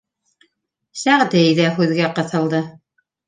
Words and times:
Сәғди 1.01 1.43
ҙә 1.61 1.67
һүҙгә 1.77 2.09
ҡыҫылды: 2.21 2.63